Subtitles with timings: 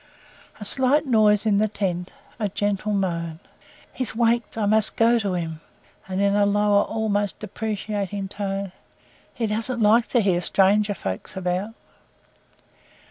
[0.59, 3.39] A slight noise in the tent a gentle moan.
[3.93, 5.61] "He's waked; I must go to him,
[6.07, 8.71] and," in a lower, almost a deprecating tone,
[9.35, 11.75] "he doesn't like to hear stranger folks about."